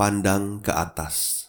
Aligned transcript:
Pandang 0.00 0.64
ke 0.64 0.72
atas. 0.72 1.44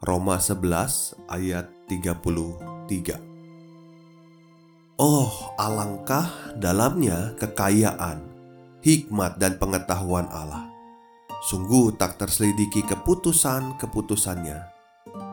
Roma 0.00 0.40
11 0.40 1.20
ayat 1.28 1.68
33. 1.84 3.20
Oh, 4.96 5.52
alangkah 5.60 6.32
dalamnya 6.56 7.36
kekayaan, 7.36 8.24
hikmat 8.80 9.36
dan 9.36 9.60
pengetahuan 9.60 10.32
Allah. 10.32 10.64
Sungguh 11.44 11.92
tak 12.00 12.16
terselidiki 12.16 12.88
keputusan-keputusannya 12.88 14.58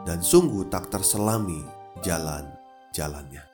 dan 0.04 0.20
sungguh 0.20 0.68
tak 0.68 0.92
terselami 0.92 1.64
jalan-jalannya. 2.04 3.48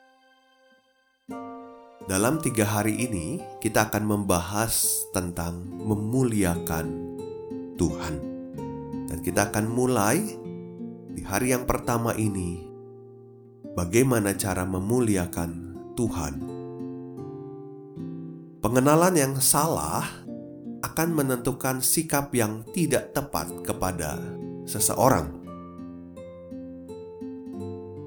Dalam 2.10 2.42
tiga 2.42 2.66
hari 2.66 2.98
ini, 2.98 3.38
kita 3.62 3.94
akan 3.94 4.02
membahas 4.02 5.06
tentang 5.14 5.62
memuliakan 5.86 7.13
Tuhan. 7.74 8.14
Dan 9.10 9.18
kita 9.20 9.50
akan 9.52 9.66
mulai 9.70 10.18
di 11.14 11.22
hari 11.22 11.54
yang 11.54 11.62
pertama 11.68 12.14
ini 12.18 12.58
bagaimana 13.74 14.34
cara 14.34 14.66
memuliakan 14.66 15.50
Tuhan. 15.94 16.34
Pengenalan 18.58 19.14
yang 19.14 19.34
salah 19.38 20.08
akan 20.80 21.08
menentukan 21.12 21.84
sikap 21.84 22.32
yang 22.32 22.64
tidak 22.72 23.12
tepat 23.12 23.50
kepada 23.60 24.16
seseorang. 24.64 25.42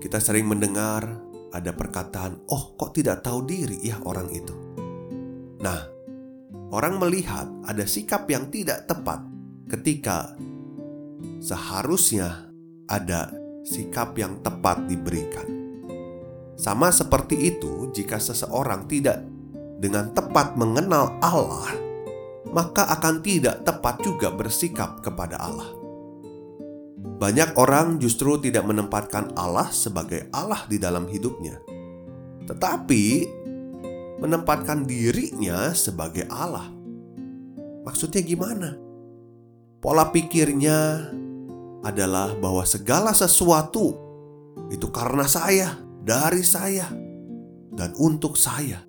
Kita 0.01 0.17
sering 0.17 0.49
mendengar 0.49 1.05
ada 1.53 1.71
perkataan, 1.73 2.47
"Oh, 2.49 2.73
kok 2.79 2.97
tidak 2.97 3.21
tahu 3.21 3.45
diri 3.45 3.77
ya 3.85 4.01
orang 4.01 4.29
itu?" 4.33 4.55
Nah, 5.61 5.79
orang 6.73 6.97
melihat 7.01 7.49
ada 7.65 7.85
sikap 7.85 8.25
yang 8.29 8.49
tidak 8.49 8.85
tepat 8.89 9.36
ketika 9.67 10.35
seharusnya 11.43 12.47
ada 12.87 13.31
sikap 13.67 14.15
yang 14.15 14.39
tepat 14.39 14.87
diberikan. 14.87 15.47
Sama 16.57 16.89
seperti 16.89 17.53
itu, 17.53 17.91
jika 17.93 18.17
seseorang 18.17 18.89
tidak 18.89 19.21
dengan 19.77 20.09
tepat 20.15 20.57
mengenal 20.57 21.19
Allah, 21.21 21.69
maka 22.49 22.87
akan 22.97 23.21
tidak 23.21 23.61
tepat 23.67 24.01
juga 24.01 24.33
bersikap 24.33 25.03
kepada 25.05 25.37
Allah. 25.37 25.69
Banyak 27.17 27.57
orang 27.59 28.01
justru 28.01 28.41
tidak 28.41 28.65
menempatkan 28.65 29.35
Allah 29.37 29.69
sebagai 29.69 30.31
Allah 30.33 30.65
di 30.65 30.81
dalam 30.81 31.05
hidupnya, 31.05 31.61
tetapi 32.49 33.03
menempatkan 34.17 34.87
dirinya 34.87 35.75
sebagai 35.77 36.25
Allah. 36.31 36.73
Maksudnya 37.85 38.21
gimana? 38.25 38.86
Pola 39.77 40.09
pikirnya 40.09 41.13
adalah 41.85 42.33
bahwa 42.41 42.65
segala 42.65 43.13
sesuatu 43.13 43.93
itu 44.73 44.89
karena 44.89 45.29
saya, 45.29 45.77
dari 46.01 46.41
saya, 46.41 46.89
dan 47.77 47.93
untuk 48.01 48.33
saya. 48.33 48.81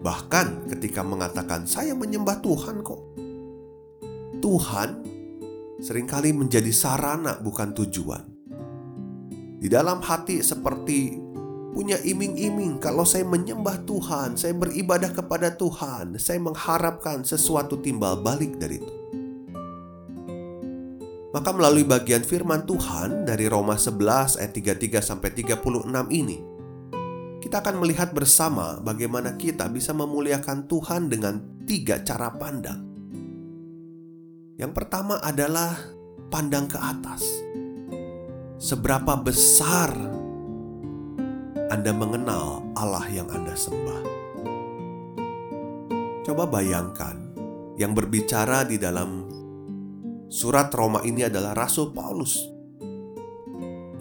Bahkan 0.00 0.68
ketika 0.68 1.00
mengatakan 1.00 1.64
saya 1.64 1.96
menyembah 1.96 2.44
Tuhan 2.44 2.84
kok. 2.84 3.00
Tuhan 4.40 4.90
sering 5.80 6.04
kali 6.04 6.36
menjadi 6.36 6.72
sarana 6.72 7.40
bukan 7.40 7.72
tujuan. 7.72 8.24
Di 9.60 9.68
dalam 9.68 10.04
hati 10.04 10.44
seperti 10.44 11.16
punya 11.70 11.96
iming-iming 12.02 12.82
kalau 12.82 13.06
saya 13.06 13.22
menyembah 13.22 13.86
Tuhan, 13.86 14.34
saya 14.34 14.54
beribadah 14.54 15.14
kepada 15.14 15.54
Tuhan, 15.54 16.18
saya 16.18 16.42
mengharapkan 16.42 17.22
sesuatu 17.22 17.78
timbal 17.78 18.18
balik 18.20 18.58
dari 18.58 18.82
itu. 18.82 18.94
Maka 21.30 21.54
melalui 21.54 21.86
bagian 21.86 22.26
firman 22.26 22.66
Tuhan 22.66 23.22
dari 23.22 23.46
Roma 23.46 23.78
11 23.78 24.42
ayat 24.42 24.50
33 24.50 24.98
sampai 24.98 25.30
36 25.30 25.86
ini, 26.10 26.38
kita 27.38 27.62
akan 27.62 27.78
melihat 27.78 28.10
bersama 28.10 28.82
bagaimana 28.82 29.38
kita 29.38 29.70
bisa 29.70 29.94
memuliakan 29.94 30.66
Tuhan 30.66 31.06
dengan 31.06 31.38
tiga 31.70 32.02
cara 32.02 32.34
pandang. 32.34 32.82
Yang 34.58 34.72
pertama 34.74 35.22
adalah 35.22 35.72
pandang 36.28 36.66
ke 36.66 36.76
atas. 36.76 37.22
Seberapa 38.60 39.16
besar 39.16 40.19
anda 41.70 41.94
mengenal 41.94 42.66
Allah 42.74 43.06
yang 43.06 43.30
Anda 43.30 43.54
sembah. 43.54 44.02
Coba 46.26 46.50
bayangkan, 46.50 47.14
yang 47.78 47.94
berbicara 47.94 48.66
di 48.66 48.74
dalam 48.74 49.30
surat 50.26 50.74
Roma 50.74 50.98
ini 51.06 51.30
adalah 51.30 51.54
Rasul 51.54 51.94
Paulus 51.94 52.42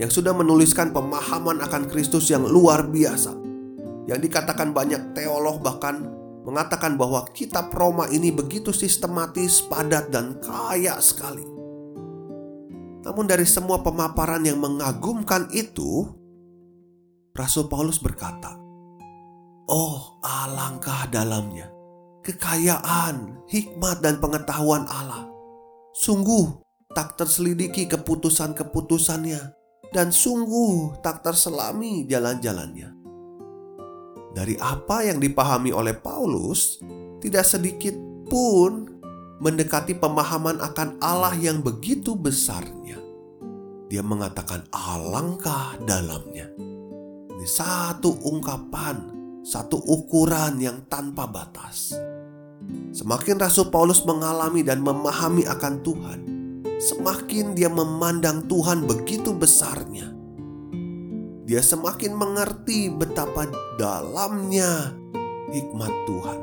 yang 0.01 0.09
sudah 0.09 0.33
menuliskan 0.33 0.89
pemahaman 0.89 1.61
akan 1.61 1.85
Kristus 1.93 2.33
yang 2.33 2.49
luar 2.49 2.89
biasa. 2.89 3.37
Yang 4.09 4.19
dikatakan 4.25 4.73
banyak 4.73 5.13
teolog 5.13 5.61
bahkan 5.61 6.09
mengatakan 6.49 6.97
bahwa 6.97 7.29
kitab 7.37 7.69
Roma 7.69 8.09
ini 8.09 8.33
begitu 8.33 8.73
sistematis, 8.73 9.61
padat, 9.69 10.09
dan 10.09 10.41
kaya 10.41 10.97
sekali. 10.97 11.45
Namun 13.05 13.29
dari 13.29 13.45
semua 13.45 13.85
pemaparan 13.85 14.41
yang 14.41 14.57
mengagumkan 14.57 15.45
itu, 15.53 16.18
Rasul 17.39 17.71
Paulus 17.71 18.03
berkata, 18.03 18.59
"Oh, 19.71 20.19
alangkah 20.19 21.07
dalamnya 21.07 21.71
kekayaan, 22.19 23.47
hikmat, 23.47 24.03
dan 24.03 24.19
pengetahuan 24.19 24.83
Allah. 24.91 25.23
Sungguh 25.95 26.59
tak 26.91 27.15
terselidiki 27.15 27.87
keputusan-keputusannya, 27.87 29.55
dan 29.95 30.11
sungguh 30.11 30.99
tak 30.99 31.23
terselami 31.23 32.03
jalan-jalannya." 32.11 32.91
Dari 34.35 34.59
apa 34.59 35.07
yang 35.07 35.23
dipahami 35.23 35.71
oleh 35.71 35.95
Paulus, 35.95 36.75
tidak 37.23 37.47
sedikit 37.47 37.95
pun 38.27 38.99
mendekati 39.39 39.95
pemahaman 39.95 40.59
akan 40.59 40.99
Allah 40.99 41.39
yang 41.39 41.63
begitu 41.63 42.19
besarnya. 42.19 42.99
Dia 43.87 44.03
mengatakan, 44.03 44.67
"Alangkah 44.75 45.79
dalamnya." 45.87 46.78
Ini 47.39 47.47
satu 47.47 48.19
ungkapan, 48.27 48.99
satu 49.47 49.79
ukuran 49.79 50.59
yang 50.59 50.83
tanpa 50.91 51.23
batas. 51.23 51.95
Semakin 52.91 53.39
Rasul 53.39 53.71
Paulus 53.71 54.03
mengalami 54.03 54.59
dan 54.59 54.83
memahami 54.83 55.47
akan 55.47 55.79
Tuhan, 55.79 56.19
semakin 56.83 57.55
dia 57.55 57.71
memandang 57.71 58.43
Tuhan 58.43 58.83
begitu 58.83 59.31
besarnya. 59.31 60.11
Dia 61.47 61.63
semakin 61.63 62.11
mengerti 62.11 62.91
betapa 62.91 63.47
dalamnya 63.79 64.91
hikmat 65.47 65.93
Tuhan. 66.11 66.39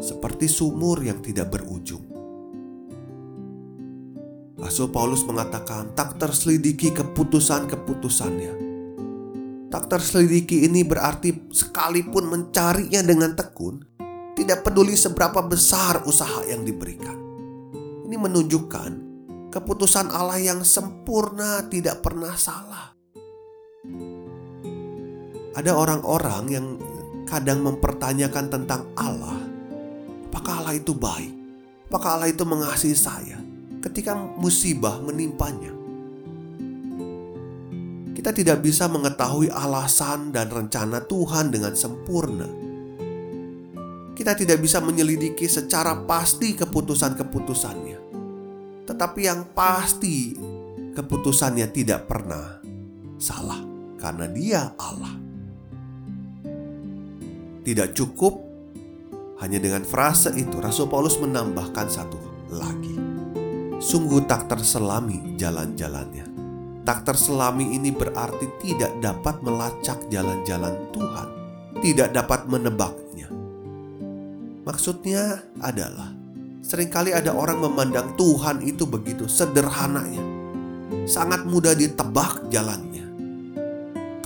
Seperti 0.00 0.48
sumur 0.48 0.96
yang 1.04 1.20
tidak 1.20 1.52
berujung. 1.52 2.08
Rasul 4.56 4.88
Paulus 4.88 5.28
mengatakan 5.28 5.92
tak 5.92 6.16
terselidiki 6.16 6.96
keputusan-keputusannya 6.96 8.69
Tak 9.70 9.86
terselidiki 9.86 10.66
ini 10.66 10.82
berarti 10.82 11.46
sekalipun 11.54 12.26
mencarinya 12.26 13.06
dengan 13.06 13.38
tekun, 13.38 13.78
tidak 14.34 14.66
peduli 14.66 14.98
seberapa 14.98 15.46
besar 15.46 16.02
usaha 16.10 16.42
yang 16.42 16.66
diberikan. 16.66 17.14
Ini 18.02 18.18
menunjukkan 18.18 18.90
keputusan 19.54 20.10
Allah 20.10 20.42
yang 20.42 20.66
sempurna 20.66 21.70
tidak 21.70 22.02
pernah 22.02 22.34
salah. 22.34 22.90
Ada 25.54 25.70
orang-orang 25.70 26.42
yang 26.50 26.66
kadang 27.30 27.62
mempertanyakan 27.62 28.50
tentang 28.50 28.90
Allah. 28.98 29.38
Apakah 30.34 30.66
Allah 30.66 30.74
itu 30.74 30.98
baik? 30.98 31.30
Apakah 31.86 32.18
Allah 32.18 32.30
itu 32.34 32.42
mengasihi 32.42 32.98
saya 32.98 33.38
ketika 33.86 34.18
musibah 34.18 34.98
menimpanya? 34.98 35.79
Kita 38.20 38.36
tidak 38.36 38.60
bisa 38.60 38.84
mengetahui 38.84 39.48
alasan 39.48 40.28
dan 40.28 40.52
rencana 40.52 41.00
Tuhan 41.08 41.48
dengan 41.48 41.72
sempurna. 41.72 42.44
Kita 44.12 44.36
tidak 44.36 44.60
bisa 44.60 44.76
menyelidiki 44.84 45.48
secara 45.48 46.04
pasti 46.04 46.52
keputusan-keputusannya, 46.52 47.98
tetapi 48.84 49.20
yang 49.24 49.48
pasti 49.56 50.36
keputusannya 50.92 51.64
tidak 51.72 52.04
pernah 52.12 52.60
salah 53.16 53.64
karena 53.96 54.28
Dia 54.28 54.68
Allah. 54.76 55.16
Tidak 57.64 57.88
cukup 57.96 58.36
hanya 59.40 59.56
dengan 59.56 59.80
frase 59.80 60.36
itu, 60.36 60.60
Rasul 60.60 60.92
Paulus 60.92 61.16
menambahkan 61.16 61.88
satu 61.88 62.20
lagi. 62.52 63.00
Sungguh 63.80 64.28
tak 64.28 64.44
terselami 64.44 65.40
jalan-jalannya. 65.40 66.29
Tak 66.90 67.06
terselami 67.06 67.70
ini 67.78 67.94
berarti 67.94 68.50
tidak 68.58 68.98
dapat 68.98 69.38
melacak 69.46 70.10
jalan-jalan 70.10 70.74
Tuhan, 70.90 71.28
tidak 71.86 72.10
dapat 72.10 72.50
menebaknya. 72.50 73.30
Maksudnya 74.66 75.38
adalah, 75.62 76.10
sering 76.66 76.90
kali 76.90 77.14
ada 77.14 77.30
orang 77.30 77.62
memandang 77.62 78.18
Tuhan 78.18 78.66
itu 78.66 78.90
begitu 78.90 79.30
sederhananya, 79.30 80.18
sangat 81.06 81.46
mudah 81.46 81.78
ditebak 81.78 82.50
jalannya. 82.50 83.06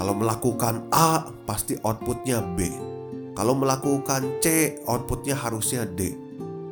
Kalau 0.00 0.16
melakukan 0.16 0.88
A, 0.88 1.20
pasti 1.44 1.76
outputnya 1.84 2.40
B. 2.56 2.64
Kalau 3.36 3.52
melakukan 3.60 4.40
C, 4.40 4.80
outputnya 4.88 5.36
harusnya 5.36 5.84
D. 5.84 6.16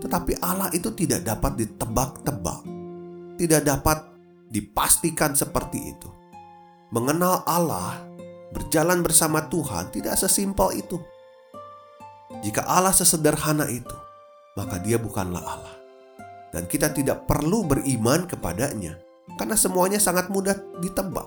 Tetapi 0.01 0.41
Allah 0.41 0.73
itu 0.73 0.89
tidak 0.97 1.21
dapat 1.21 1.53
ditebak-tebak, 1.61 2.65
tidak 3.37 3.61
dapat 3.69 4.12
dipastikan 4.53 5.33
seperti 5.33 5.97
itu. 5.97 6.13
Mengenal 6.93 7.41
Allah, 7.49 8.05
berjalan 8.53 9.01
bersama 9.01 9.49
Tuhan 9.49 9.89
tidak 9.89 10.21
sesimpel 10.21 10.77
itu. 10.77 11.01
Jika 12.45 12.69
Allah 12.69 12.93
sesederhana 12.93 13.65
itu, 13.73 13.97
maka 14.61 14.77
Dia 14.85 15.01
bukanlah 15.01 15.41
Allah, 15.41 15.77
dan 16.53 16.69
kita 16.69 16.93
tidak 16.93 17.25
perlu 17.25 17.65
beriman 17.65 18.29
kepadanya 18.29 19.01
karena 19.41 19.57
semuanya 19.57 19.97
sangat 19.97 20.29
mudah 20.29 20.53
ditebak. 20.85 21.25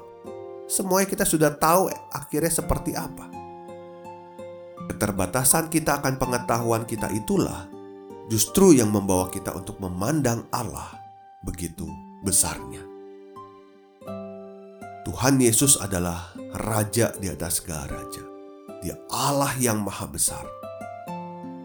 Semuanya 0.69 1.09
kita 1.09 1.25
sudah 1.25 1.53
tahu 1.57 1.89
akhirnya 2.13 2.53
seperti 2.53 2.93
apa. 2.93 3.25
Keterbatasan 4.85 5.73
kita 5.73 5.97
akan 6.01 6.21
pengetahuan 6.21 6.85
kita 6.85 7.09
itulah 7.09 7.65
justru 8.29 8.77
yang 8.77 8.93
membawa 8.93 9.29
kita 9.33 9.53
untuk 9.53 9.81
memandang 9.81 10.45
Allah 10.53 10.93
begitu 11.41 11.85
besarnya. 12.21 12.94
Tuhan 15.15 15.39
Yesus 15.39 15.79
adalah 15.79 16.35
Raja 16.35 17.15
di 17.15 17.31
atas 17.31 17.63
segala 17.63 17.87
raja. 17.87 18.19
Dia 18.83 18.99
Allah 19.07 19.55
yang 19.55 19.79
maha 19.79 20.11
besar. 20.11 20.43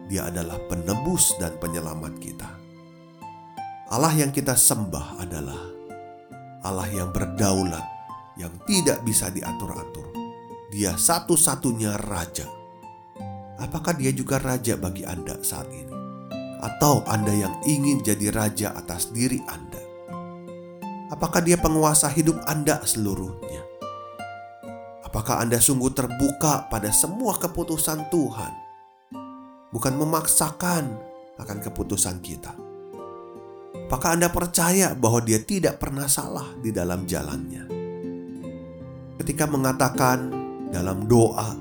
Dia 0.07 0.31
adalah 0.31 0.55
penebus 0.71 1.35
dan 1.35 1.59
penyelamat 1.59 2.15
kita. 2.23 2.47
Allah 3.91 4.15
yang 4.15 4.31
kita 4.31 4.55
sembah 4.55 5.19
adalah 5.19 5.59
Allah 6.63 6.87
yang 6.95 7.11
berdaulat, 7.11 7.83
yang 8.39 8.55
tidak 8.63 9.03
bisa 9.03 9.27
diatur-atur. 9.27 10.15
Dia 10.71 10.95
satu-satunya 10.95 11.99
raja. 12.07 12.47
Apakah 13.59 13.99
dia 13.99 14.15
juga 14.15 14.39
raja 14.39 14.79
bagi 14.79 15.03
Anda 15.03 15.35
saat 15.43 15.67
ini? 15.67 15.91
atau 16.61 17.01
Anda 17.09 17.33
yang 17.33 17.55
ingin 17.65 18.05
jadi 18.05 18.29
raja 18.29 18.77
atas 18.77 19.09
diri 19.09 19.41
Anda? 19.49 19.80
Apakah 21.11 21.43
Dia 21.43 21.59
penguasa 21.59 22.07
hidup 22.07 22.39
Anda 22.47 22.79
seluruhnya? 22.87 23.67
Apakah 25.03 25.43
Anda 25.43 25.59
sungguh 25.59 25.91
terbuka 25.91 26.71
pada 26.71 26.87
semua 26.95 27.35
keputusan 27.35 28.07
Tuhan, 28.07 28.53
bukan 29.75 29.93
memaksakan 29.99 30.83
akan 31.35 31.57
keputusan 31.67 32.23
kita? 32.23 32.55
Apakah 33.91 34.15
Anda 34.15 34.31
percaya 34.31 34.95
bahwa 34.95 35.19
Dia 35.19 35.43
tidak 35.43 35.83
pernah 35.83 36.07
salah 36.07 36.47
di 36.63 36.71
dalam 36.71 37.03
jalannya? 37.03 37.67
Ketika 39.19 39.51
mengatakan 39.51 40.31
dalam 40.71 41.11
doa, 41.11 41.51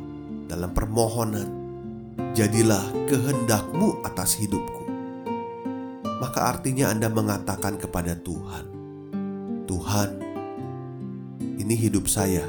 dalam 0.46 0.70
permohonan, 0.70 1.50
"Jadilah 2.38 2.86
kehendakmu 3.10 4.06
atas 4.06 4.38
hidupku." 4.38 4.78
maka 6.20 6.52
artinya 6.52 6.92
Anda 6.92 7.08
mengatakan 7.08 7.80
kepada 7.80 8.12
Tuhan, 8.12 8.79
"Tuhan, 9.70 10.18
ini 11.62 11.78
hidup 11.78 12.10
saya, 12.10 12.42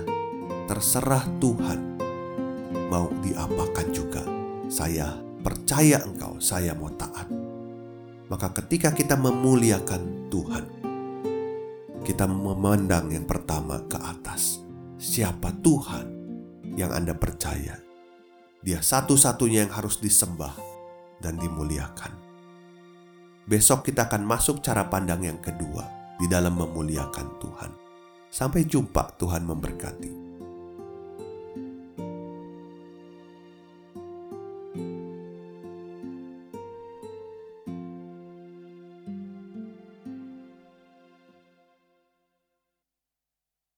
terserah 0.66 1.22
Tuhan, 1.38 2.02
mau 2.90 3.14
diapakan 3.22 3.88
juga. 3.94 4.26
Saya 4.66 5.22
percaya 5.46 6.02
Engkau, 6.02 6.42
saya 6.42 6.74
mau 6.74 6.90
taat." 6.98 7.30
Maka, 8.26 8.50
ketika 8.58 8.90
kita 8.90 9.22
memuliakan 9.22 10.34
Tuhan, 10.34 10.66
kita 12.02 12.26
memandang 12.26 13.14
yang 13.14 13.30
pertama 13.30 13.86
ke 13.86 14.02
atas. 14.02 14.66
Siapa 14.98 15.54
Tuhan 15.62 16.10
yang 16.74 16.90
Anda 16.90 17.14
percaya? 17.14 17.78
Dia 18.66 18.82
satu-satunya 18.82 19.70
yang 19.70 19.74
harus 19.78 20.02
disembah 20.02 20.58
dan 21.22 21.38
dimuliakan. 21.38 22.18
Besok 23.46 23.94
kita 23.94 24.10
akan 24.10 24.26
masuk 24.26 24.66
cara 24.66 24.90
pandang 24.90 25.22
yang 25.22 25.38
kedua 25.38 26.01
di 26.22 26.30
dalam 26.30 26.54
memuliakan 26.54 27.28
Tuhan. 27.42 27.72
Sampai 28.30 28.70
jumpa, 28.70 29.18
Tuhan 29.18 29.42
memberkati. 29.42 30.21